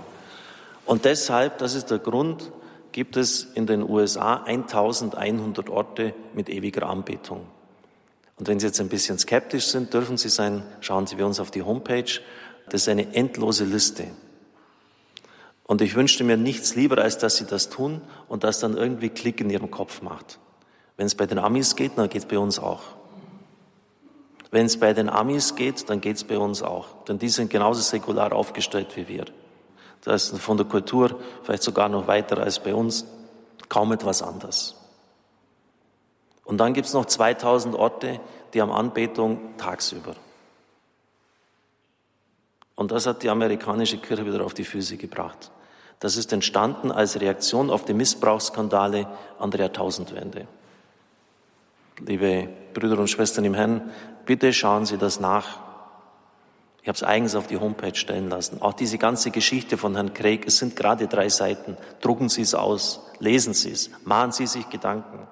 Und 0.84 1.04
deshalb, 1.04 1.58
das 1.58 1.74
ist 1.74 1.90
der 1.90 1.98
Grund, 1.98 2.52
gibt 2.92 3.16
es 3.16 3.44
in 3.54 3.66
den 3.66 3.82
USA 3.82 4.42
1100 4.44 5.68
Orte 5.68 6.14
mit 6.34 6.48
ewiger 6.48 6.88
Anbetung. 6.88 7.46
Und 8.38 8.48
wenn 8.48 8.60
Sie 8.60 8.66
jetzt 8.66 8.80
ein 8.80 8.88
bisschen 8.88 9.18
skeptisch 9.18 9.66
sind, 9.66 9.94
dürfen 9.94 10.16
Sie 10.16 10.28
sein, 10.28 10.62
schauen 10.80 11.06
Sie 11.06 11.16
bei 11.16 11.24
uns 11.24 11.40
auf 11.40 11.50
die 11.50 11.62
Homepage. 11.62 12.20
Das 12.68 12.82
ist 12.82 12.88
eine 12.88 13.14
endlose 13.14 13.64
Liste. 13.64 14.08
Und 15.64 15.80
ich 15.80 15.94
wünschte 15.94 16.22
mir 16.22 16.36
nichts 16.36 16.74
lieber, 16.74 16.98
als 16.98 17.18
dass 17.18 17.36
Sie 17.36 17.46
das 17.46 17.70
tun 17.70 18.02
und 18.28 18.44
das 18.44 18.60
dann 18.60 18.76
irgendwie 18.76 19.08
Klick 19.08 19.40
in 19.40 19.50
Ihrem 19.50 19.70
Kopf 19.70 20.02
macht. 20.02 20.38
Wenn 20.96 21.06
es 21.06 21.14
bei 21.14 21.26
den 21.26 21.38
Amis 21.38 21.76
geht, 21.76 21.92
dann 21.96 22.08
geht 22.08 22.22
es 22.22 22.28
bei 22.28 22.38
uns 22.38 22.58
auch. 22.58 22.82
Wenn 24.50 24.66
es 24.66 24.78
bei 24.78 24.92
den 24.92 25.08
Amis 25.08 25.54
geht, 25.54 25.90
dann 25.90 26.00
geht 26.00 26.16
es 26.16 26.24
bei 26.24 26.38
uns 26.38 26.62
auch. 26.62 27.04
Denn 27.04 27.18
die 27.18 27.28
sind 27.28 27.50
genauso 27.50 27.80
säkular 27.80 28.32
aufgestellt 28.32 28.96
wie 28.96 29.08
wir. 29.08 29.24
Das 30.02 30.30
ist 30.30 30.40
von 30.40 30.56
der 30.56 30.66
Kultur 30.66 31.18
vielleicht 31.42 31.62
sogar 31.62 31.88
noch 31.88 32.06
weiter 32.06 32.38
als 32.38 32.60
bei 32.60 32.74
uns, 32.74 33.06
kaum 33.68 33.92
etwas 33.92 34.22
anders. 34.22 34.76
Und 36.44 36.58
dann 36.58 36.74
gibt 36.74 36.86
es 36.86 36.94
noch 36.94 37.06
2000 37.06 37.74
Orte, 37.74 38.20
die 38.54 38.62
haben 38.62 38.70
Anbetung 38.70 39.56
tagsüber. 39.58 40.14
Und 42.76 42.92
das 42.92 43.06
hat 43.06 43.22
die 43.22 43.30
amerikanische 43.30 43.98
Kirche 43.98 44.24
wieder 44.26 44.44
auf 44.44 44.54
die 44.54 44.64
Füße 44.64 44.96
gebracht. 44.96 45.50
Das 45.98 46.16
ist 46.16 46.32
entstanden 46.32 46.92
als 46.92 47.20
Reaktion 47.20 47.70
auf 47.70 47.84
die 47.84 47.94
Missbrauchsskandale 47.94 49.08
an 49.38 49.50
der 49.50 49.60
Jahrtausendwende. 49.60 50.46
Liebe 52.00 52.48
Brüder 52.74 52.98
und 52.98 53.08
Schwestern 53.08 53.46
im 53.46 53.54
Herrn, 53.54 53.90
bitte 54.26 54.52
schauen 54.52 54.84
Sie 54.84 54.98
das 54.98 55.18
nach. 55.18 55.65
Ich 56.86 56.88
habe 56.88 56.98
es 56.98 57.02
eigens 57.02 57.34
auf 57.34 57.48
die 57.48 57.58
Homepage 57.58 57.96
stellen 57.96 58.30
lassen. 58.30 58.62
Auch 58.62 58.72
diese 58.72 58.96
ganze 58.96 59.32
Geschichte 59.32 59.76
von 59.76 59.96
Herrn 59.96 60.14
Craig, 60.14 60.46
es 60.46 60.58
sind 60.58 60.76
gerade 60.76 61.08
drei 61.08 61.28
Seiten. 61.28 61.76
Drucken 62.00 62.28
Sie 62.28 62.42
es 62.42 62.54
aus, 62.54 63.00
lesen 63.18 63.54
Sie 63.54 63.72
es, 63.72 63.90
machen 64.04 64.30
Sie 64.30 64.46
sich 64.46 64.70
Gedanken. 64.70 65.26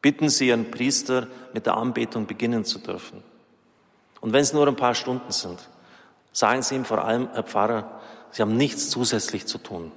Bitten 0.00 0.30
Sie 0.30 0.48
Ihren 0.48 0.70
Priester, 0.70 1.26
mit 1.52 1.66
der 1.66 1.76
Anbetung 1.76 2.26
beginnen 2.26 2.64
zu 2.64 2.78
dürfen. 2.78 3.22
Und 4.22 4.32
wenn 4.32 4.40
es 4.40 4.54
nur 4.54 4.66
ein 4.66 4.76
paar 4.76 4.94
Stunden 4.94 5.30
sind, 5.30 5.58
sagen 6.32 6.62
Sie 6.62 6.76
ihm 6.76 6.86
vor 6.86 7.04
allem, 7.04 7.28
Herr 7.34 7.42
Pfarrer, 7.42 8.00
Sie 8.30 8.40
haben 8.40 8.56
nichts 8.56 8.88
zusätzlich 8.88 9.44
zu 9.44 9.58
tun. 9.58 9.92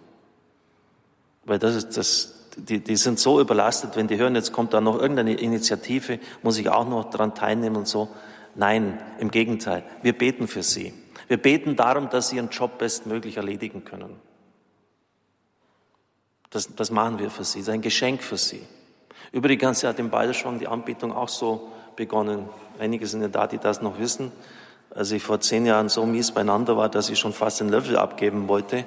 Weil 1.46 1.58
das 1.58 1.76
ist 1.76 1.96
das, 1.96 2.34
die, 2.58 2.82
die 2.82 2.98
sind 2.98 3.18
so 3.18 3.40
überlastet, 3.40 3.96
wenn 3.96 4.10
die 4.10 4.18
hören, 4.18 4.36
jetzt 4.36 4.52
kommt 4.52 4.74
da 4.74 4.82
noch 4.82 5.00
irgendeine 5.00 5.36
Initiative, 5.36 6.20
muss 6.44 6.58
ich 6.58 6.68
auch 6.68 6.86
noch 6.86 7.12
daran 7.12 7.34
teilnehmen 7.34 7.78
und 7.78 7.88
so. 7.88 8.10
Nein, 8.56 9.02
im 9.20 9.32
Gegenteil. 9.32 9.84
Wir 10.02 10.18
beten 10.18 10.48
für 10.48 10.64
sie. 10.64 10.94
Wir 11.28 11.38
beten 11.38 11.76
darum, 11.76 12.10
dass 12.10 12.30
sie 12.30 12.38
ihren 12.38 12.50
Job 12.50 12.78
bestmöglich 12.78 13.38
erledigen 13.38 13.86
können. 13.86 14.20
Das, 16.50 16.76
das 16.76 16.92
machen 16.92 17.20
wir 17.20 17.30
für 17.30 17.44
sie. 17.44 17.60
Das 17.60 17.70
ist 17.70 17.74
ein 17.74 17.82
Geschenk 17.82 18.22
für 18.22 18.38
sie. 18.38 18.62
Übrigens 19.32 19.84
hat 19.84 20.00
im 20.00 20.10
Balderschwang 20.10 20.60
die 20.60 20.68
Anbetung 20.68 21.14
auch 21.14 21.30
so 21.30 21.72
begonnen. 21.96 22.50
Einige 22.80 23.08
sind 23.08 23.22
ja 23.22 23.30
da, 23.30 23.48
die 23.48 23.58
das 23.58 23.82
noch 23.82 23.98
wissen. 24.00 24.32
Als 24.94 25.12
ich 25.12 25.24
vor 25.24 25.40
zehn 25.40 25.66
Jahren 25.66 25.88
so 25.88 26.06
mies 26.06 26.32
beieinander 26.32 26.76
war, 26.76 26.90
dass 26.90 27.10
ich 27.10 27.18
schon 27.18 27.32
fast 27.32 27.62
den 27.62 27.70
Löffel 27.70 27.96
abgeben 27.96 28.50
wollte, 28.50 28.86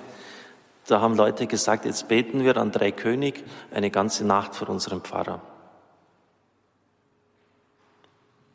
da 0.87 1.00
haben 1.00 1.16
Leute 1.16 1.47
gesagt, 1.47 1.87
jetzt 1.87 2.09
beten 2.09 2.44
wir 2.44 2.59
an 2.59 2.71
drei 2.71 2.92
König 2.92 3.42
eine 3.73 3.90
ganze 3.90 4.26
Nacht 4.26 4.54
für 4.54 4.66
unseren 4.66 5.00
Pfarrer. 5.00 5.40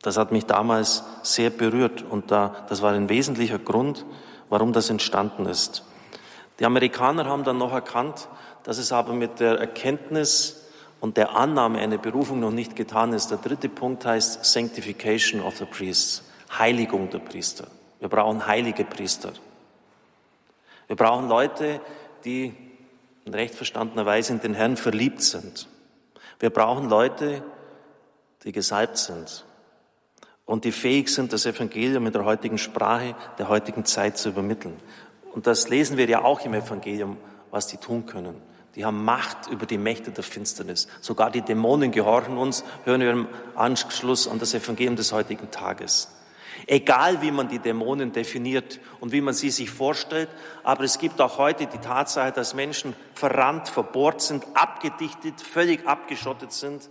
Das 0.02 0.16
hat 0.16 0.32
mich 0.32 0.46
damals 0.46 1.04
sehr 1.22 1.50
berührt 1.50 2.02
und 2.02 2.30
da, 2.30 2.64
das 2.68 2.80
war 2.80 2.92
ein 2.92 3.08
wesentlicher 3.08 3.58
Grund, 3.58 4.06
warum 4.48 4.72
das 4.72 4.88
entstanden 4.88 5.46
ist. 5.46 5.84
Die 6.58 6.64
Amerikaner 6.64 7.26
haben 7.26 7.44
dann 7.44 7.58
noch 7.58 7.72
erkannt, 7.72 8.28
dass 8.64 8.78
es 8.78 8.92
aber 8.92 9.12
mit 9.12 9.40
der 9.40 9.58
Erkenntnis 9.58 10.68
und 11.00 11.16
der 11.16 11.36
Annahme 11.36 11.78
einer 11.78 11.98
Berufung 11.98 12.40
noch 12.40 12.50
nicht 12.50 12.76
getan 12.76 13.12
ist. 13.12 13.30
Der 13.30 13.38
dritte 13.38 13.68
Punkt 13.68 14.04
heißt 14.04 14.44
Sanctification 14.44 15.42
of 15.42 15.56
the 15.58 15.64
Priests, 15.64 16.22
Heiligung 16.58 17.10
der 17.10 17.18
Priester. 17.18 17.66
Wir 18.00 18.08
brauchen 18.08 18.46
heilige 18.46 18.84
Priester. 18.84 19.32
Wir 20.86 20.96
brauchen 20.96 21.28
Leute, 21.28 21.80
die 22.24 22.54
in 23.24 23.34
recht 23.34 23.54
verstandener 23.54 24.06
Weise 24.06 24.32
in 24.32 24.40
den 24.40 24.54
Herrn 24.54 24.76
verliebt 24.76 25.22
sind. 25.22 25.68
Wir 26.38 26.50
brauchen 26.50 26.88
Leute, 26.88 27.42
die 28.44 28.52
gesalbt 28.52 28.96
sind 28.96 29.44
und 30.50 30.64
die 30.64 30.72
fähig 30.72 31.08
sind, 31.10 31.32
das 31.32 31.46
Evangelium 31.46 32.08
in 32.08 32.12
der 32.12 32.24
heutigen 32.24 32.58
Sprache, 32.58 33.14
der 33.38 33.48
heutigen 33.48 33.84
Zeit 33.84 34.18
zu 34.18 34.30
übermitteln. 34.30 34.74
Und 35.32 35.46
das 35.46 35.68
lesen 35.68 35.96
wir 35.96 36.08
ja 36.08 36.24
auch 36.24 36.40
im 36.40 36.54
Evangelium, 36.54 37.18
was 37.52 37.68
die 37.68 37.76
tun 37.76 38.04
können. 38.04 38.34
Die 38.74 38.84
haben 38.84 39.04
Macht 39.04 39.46
über 39.48 39.64
die 39.64 39.78
Mächte 39.78 40.10
der 40.10 40.24
Finsternis. 40.24 40.88
Sogar 41.02 41.30
die 41.30 41.42
Dämonen 41.42 41.92
gehorchen 41.92 42.36
uns, 42.36 42.64
hören 42.84 43.00
wir 43.00 43.12
im 43.12 43.28
Anschluss 43.54 44.26
an 44.26 44.40
das 44.40 44.52
Evangelium 44.52 44.96
des 44.96 45.12
heutigen 45.12 45.52
Tages. 45.52 46.08
Egal 46.66 47.22
wie 47.22 47.30
man 47.30 47.46
die 47.46 47.60
Dämonen 47.60 48.10
definiert 48.10 48.80
und 48.98 49.12
wie 49.12 49.20
man 49.20 49.34
sie 49.34 49.50
sich 49.50 49.70
vorstellt, 49.70 50.30
aber 50.64 50.82
es 50.82 50.98
gibt 50.98 51.20
auch 51.20 51.38
heute 51.38 51.66
die 51.66 51.78
Tatsache, 51.78 52.32
dass 52.32 52.54
Menschen 52.54 52.96
verrannt, 53.14 53.68
verbohrt 53.68 54.20
sind, 54.20 54.44
abgedichtet, 54.54 55.40
völlig 55.40 55.86
abgeschottet 55.86 56.50
sind 56.50 56.90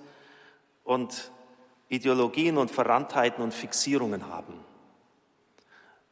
und 0.86 1.34
Ideologien 1.90 2.58
und 2.58 2.72
Verranntheiten 2.72 3.44
und 3.44 3.54
Fixierungen 3.54 4.28
haben. 4.28 4.54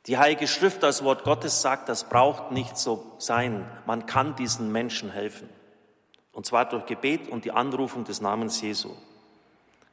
Die 0.07 0.17
Heilige 0.17 0.47
Schrift, 0.47 0.83
das 0.83 1.03
Wort 1.03 1.23
Gottes 1.23 1.61
sagt, 1.61 1.89
das 1.89 2.07
braucht 2.07 2.51
nicht 2.51 2.77
so 2.77 3.05
sein. 3.17 3.69
Man 3.85 4.05
kann 4.05 4.35
diesen 4.35 4.71
Menschen 4.71 5.11
helfen. 5.11 5.49
Und 6.31 6.45
zwar 6.45 6.65
durch 6.65 6.85
Gebet 6.85 7.29
und 7.29 7.45
die 7.45 7.51
Anrufung 7.51 8.05
des 8.05 8.21
Namens 8.21 8.61
Jesu. 8.61 8.91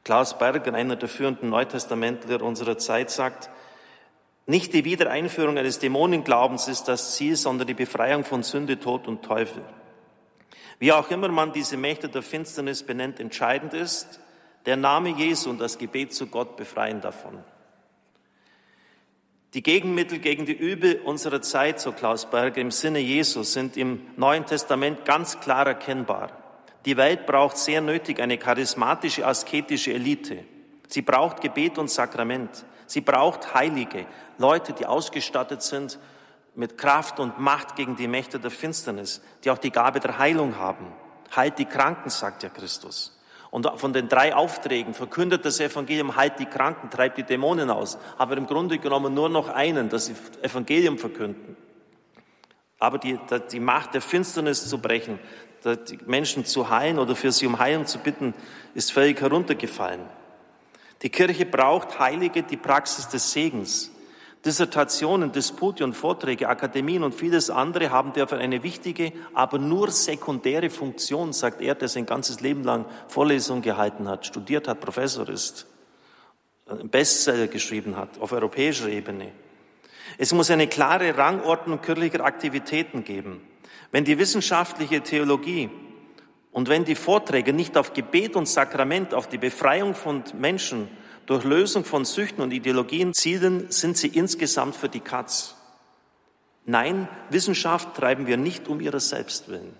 Klaus 0.03 0.37
Berger, 0.37 0.73
einer 0.73 0.95
der 0.95 1.09
führenden 1.09 1.49
Neutestamentler 1.49 2.41
unserer 2.41 2.77
Zeit, 2.77 3.09
sagt, 3.09 3.49
nicht 4.45 4.73
die 4.73 4.85
Wiedereinführung 4.85 5.57
eines 5.57 5.79
Dämonenglaubens 5.79 6.67
ist 6.67 6.87
das 6.87 7.15
Ziel, 7.15 7.35
sondern 7.35 7.67
die 7.67 7.73
Befreiung 7.73 8.23
von 8.23 8.43
Sünde, 8.43 8.79
Tod 8.79 9.07
und 9.07 9.23
Teufel. 9.23 9.63
Wie 10.77 10.93
auch 10.93 11.09
immer 11.09 11.29
man 11.29 11.51
diese 11.51 11.77
Mächte 11.77 12.09
der 12.09 12.21
Finsternis 12.21 12.83
benennt, 12.83 13.19
entscheidend 13.19 13.73
ist, 13.73 14.19
der 14.65 14.77
Name 14.77 15.09
Jesu 15.09 15.49
und 15.49 15.59
das 15.59 15.77
Gebet 15.77 16.13
zu 16.13 16.27
Gott 16.27 16.57
befreien 16.57 17.01
davon. 17.01 17.43
Die 19.53 19.63
Gegenmittel 19.63 20.19
gegen 20.19 20.45
die 20.45 20.53
Übel 20.53 20.99
unserer 21.05 21.41
Zeit, 21.41 21.79
so 21.79 21.93
Klaus 21.93 22.29
Berger, 22.29 22.59
im 22.59 22.71
Sinne 22.71 22.99
Jesu 22.99 23.43
sind 23.43 23.77
im 23.77 24.01
Neuen 24.17 24.45
Testament 24.45 25.05
ganz 25.05 25.39
klar 25.39 25.65
erkennbar. 25.65 26.31
Die 26.85 26.97
Welt 26.97 27.25
braucht 27.25 27.57
sehr 27.57 27.81
nötig 27.81 28.19
eine 28.19 28.37
charismatische, 28.37 29.25
asketische 29.25 29.93
Elite. 29.93 30.43
Sie 30.87 31.01
braucht 31.01 31.41
Gebet 31.41 31.77
und 31.77 31.89
Sakrament. 31.89 32.65
Sie 32.85 33.01
braucht 33.01 33.53
Heilige, 33.53 34.05
Leute, 34.37 34.73
die 34.73 34.85
ausgestattet 34.85 35.61
sind 35.61 35.99
mit 36.53 36.77
Kraft 36.77 37.19
und 37.19 37.39
Macht 37.39 37.75
gegen 37.75 37.95
die 37.95 38.07
Mächte 38.07 38.39
der 38.39 38.51
Finsternis, 38.51 39.21
die 39.43 39.51
auch 39.51 39.57
die 39.57 39.71
Gabe 39.71 39.99
der 39.99 40.17
Heilung 40.17 40.57
haben. 40.57 40.87
Heilt 41.35 41.59
die 41.59 41.65
Kranken, 41.65 42.09
sagt 42.09 42.43
ja 42.43 42.49
Christus. 42.49 43.17
Und 43.55 43.79
von 43.79 43.93
den 43.93 44.09
drei 44.09 44.35
Aufträgen 44.35 44.93
verkündet 44.93 45.45
das 45.45 45.61
Evangelium, 45.61 46.17
heilt 46.17 46.39
die 46.39 46.45
Kranken, 46.45 46.89
treibt 46.89 47.17
die 47.17 47.23
Dämonen 47.23 47.69
aus. 47.69 47.97
Aber 48.17 48.35
im 48.35 48.47
Grunde 48.47 48.79
genommen 48.79 49.13
nur 49.13 49.29
noch 49.29 49.47
einen, 49.47 49.87
das 49.87 50.11
Evangelium 50.41 50.97
verkünden. 50.97 51.55
Aber 52.79 52.97
die, 52.97 53.17
die 53.53 53.61
Macht 53.61 53.93
der 53.93 54.01
Finsternis 54.01 54.67
zu 54.67 54.79
brechen, 54.79 55.19
die 55.63 55.97
Menschen 56.05 56.43
zu 56.43 56.69
heilen 56.69 56.99
oder 56.99 57.15
für 57.15 57.31
sie 57.31 57.47
um 57.47 57.57
Heilung 57.57 57.85
zu 57.85 57.99
bitten, 57.99 58.33
ist 58.73 58.91
völlig 58.91 59.21
heruntergefallen. 59.21 60.01
Die 61.01 61.09
Kirche 61.09 61.45
braucht 61.45 61.97
Heilige, 61.97 62.43
die 62.43 62.57
Praxis 62.57 63.07
des 63.07 63.31
Segens. 63.31 63.89
Dissertationen, 64.45 65.31
Dispute 65.31 65.83
und 65.83 65.93
Vorträge, 65.93 66.47
Akademien 66.47 67.01
und 67.01 67.15
vieles 67.15 67.49
andere 67.49 67.89
haben 67.89 68.13
dafür 68.13 68.37
eine 68.37 68.61
wichtige, 68.61 69.11
aber 69.33 69.57
nur 69.57 69.89
sekundäre 69.89 70.69
Funktion, 70.69 71.33
sagt 71.33 71.61
er, 71.61 71.73
der 71.73 71.87
sein 71.87 72.05
ganzes 72.05 72.41
Leben 72.41 72.63
lang 72.63 72.85
Vorlesungen 73.07 73.63
gehalten 73.63 74.07
hat, 74.07 74.27
studiert 74.27 74.67
hat, 74.67 74.81
Professor 74.81 75.27
ist, 75.29 75.65
Bestseller 76.83 77.47
geschrieben 77.47 77.97
hat 77.97 78.19
auf 78.19 78.31
europäischer 78.31 78.87
Ebene. 78.87 79.31
Es 80.17 80.31
muss 80.31 80.51
eine 80.51 80.67
klare 80.67 81.17
Rangordnung 81.17 81.81
kirchlicher 81.81 82.23
Aktivitäten 82.23 83.03
geben. 83.03 83.41
Wenn 83.91 84.05
die 84.05 84.19
wissenschaftliche 84.19 85.01
Theologie 85.01 85.69
und 86.51 86.69
wenn 86.69 86.85
die 86.85 86.95
Vorträge 86.95 87.51
nicht 87.51 87.77
auf 87.77 87.93
Gebet 87.93 88.35
und 88.35 88.47
Sakrament, 88.47 89.13
auf 89.13 89.27
die 89.27 89.37
Befreiung 89.37 89.95
von 89.95 90.23
Menschen 90.37 90.87
durch 91.25 91.43
Lösung 91.43 91.85
von 91.85 92.05
Süchten 92.05 92.43
und 92.43 92.51
Ideologien 92.51 93.13
zielen, 93.13 93.71
sind 93.71 93.97
sie 93.97 94.07
insgesamt 94.07 94.75
für 94.75 94.89
die 94.89 94.99
Katz. 94.99 95.55
Nein, 96.65 97.07
Wissenschaft 97.29 97.95
treiben 97.95 98.27
wir 98.27 98.37
nicht 98.37 98.67
um 98.67 98.79
ihrer 98.79 98.99
selbst 98.99 99.49
willen. 99.49 99.75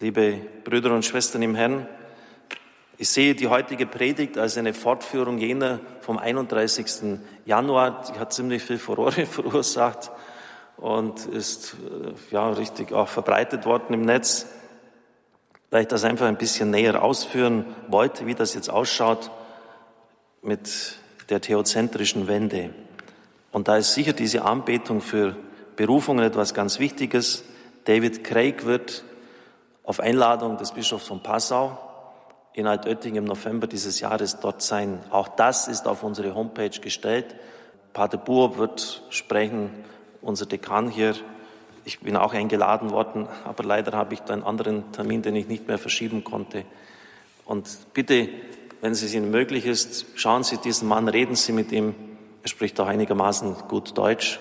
Liebe 0.00 0.40
Brüder 0.64 0.94
und 0.94 1.04
Schwestern 1.04 1.42
im 1.42 1.54
Herrn, 1.54 1.86
ich 2.98 3.08
sehe 3.08 3.34
die 3.34 3.48
heutige 3.48 3.86
Predigt 3.86 4.36
als 4.36 4.58
eine 4.58 4.74
Fortführung 4.74 5.38
jener 5.38 5.80
vom 6.00 6.18
31. 6.18 7.18
Januar. 7.46 8.02
Die 8.02 8.18
hat 8.18 8.32
ziemlich 8.32 8.62
viel 8.62 8.78
Furore 8.78 9.26
verursacht 9.26 10.10
und 10.76 11.26
ist 11.26 11.74
äh, 11.74 12.12
ja 12.30 12.50
richtig 12.50 12.92
auch 12.92 13.08
verbreitet 13.08 13.64
worden 13.64 13.94
im 13.94 14.02
Netz 14.02 14.46
da 15.70 15.78
ich 15.78 15.86
das 15.86 16.04
einfach 16.04 16.26
ein 16.26 16.36
bisschen 16.36 16.70
näher 16.70 17.02
ausführen 17.02 17.64
wollte, 17.88 18.26
wie 18.26 18.34
das 18.34 18.54
jetzt 18.54 18.68
ausschaut 18.68 19.30
mit 20.42 20.96
der 21.28 21.40
theozentrischen 21.40 22.26
Wende. 22.26 22.70
Und 23.52 23.68
da 23.68 23.76
ist 23.76 23.94
sicher 23.94 24.12
diese 24.12 24.44
Anbetung 24.44 25.00
für 25.00 25.36
Berufungen 25.76 26.24
etwas 26.24 26.54
ganz 26.54 26.78
Wichtiges. 26.78 27.44
David 27.84 28.24
Craig 28.24 28.66
wird 28.66 29.04
auf 29.84 30.00
Einladung 30.00 30.56
des 30.56 30.72
Bischofs 30.72 31.06
von 31.06 31.22
Passau 31.22 31.78
in 32.52 32.66
Altötting 32.66 33.14
im 33.14 33.24
November 33.24 33.66
dieses 33.66 34.00
Jahres 34.00 34.40
dort 34.40 34.62
sein. 34.62 34.98
Auch 35.10 35.28
das 35.28 35.68
ist 35.68 35.86
auf 35.86 36.02
unsere 36.02 36.34
Homepage 36.34 36.80
gestellt. 36.80 37.36
Pater 37.92 38.18
Buob 38.18 38.58
wird 38.58 39.02
sprechen, 39.10 39.70
unser 40.20 40.46
Dekan 40.46 40.88
hier 40.88 41.14
ich 41.84 42.00
bin 42.00 42.16
auch 42.16 42.32
eingeladen 42.32 42.90
worden, 42.90 43.28
aber 43.44 43.64
leider 43.64 43.92
habe 43.92 44.14
ich 44.14 44.20
da 44.20 44.34
einen 44.34 44.42
anderen 44.42 44.92
Termin, 44.92 45.22
den 45.22 45.36
ich 45.36 45.48
nicht 45.48 45.66
mehr 45.66 45.78
verschieben 45.78 46.24
konnte. 46.24 46.64
Und 47.44 47.68
bitte, 47.94 48.28
wenn 48.80 48.92
es 48.92 49.14
Ihnen 49.14 49.30
möglich 49.30 49.66
ist, 49.66 50.06
schauen 50.14 50.44
Sie 50.44 50.56
diesen 50.58 50.88
Mann, 50.88 51.08
reden 51.08 51.36
Sie 51.36 51.52
mit 51.52 51.72
ihm. 51.72 51.94
Er 52.42 52.48
spricht 52.48 52.78
auch 52.80 52.86
einigermaßen 52.86 53.54
gut 53.68 53.96
Deutsch. 53.96 54.38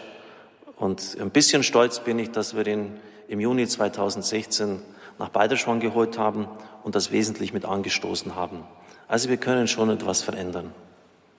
Und 0.78 1.18
ein 1.20 1.32
bisschen 1.32 1.64
stolz 1.64 2.00
bin 2.00 2.20
ich, 2.20 2.32
dass 2.32 2.56
wir 2.56 2.66
ihn 2.68 3.00
im 3.28 3.40
Juni 3.40 3.68
2016 3.68 4.82
nach 5.18 5.30
Balderschwang 5.30 5.80
geholt 5.80 6.18
haben 6.18 6.48
und 6.84 6.96
das 6.96 7.12
wesentlich 7.12 7.52
mit 7.52 7.66
angestoßen 7.66 8.36
haben. 8.36 8.64
Also 9.08 9.30
wir 9.30 9.38
können 9.38 9.68
schon 9.68 9.90
etwas 9.90 10.22
verändern. 10.22 10.74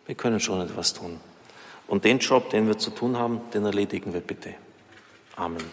Wir 0.07 0.15
können 0.15 0.41
schon 0.41 0.61
etwas 0.61 0.93
tun. 0.93 1.21
Und 1.87 2.05
den 2.05 2.19
Job, 2.19 2.51
den 2.51 2.67
wir 2.67 2.79
zu 2.79 2.91
tun 2.91 3.17
haben, 3.17 3.41
den 3.55 3.65
erledigen 3.65 4.13
wir 4.13 4.21
bitte. 4.21 4.55
Amen. 5.37 5.65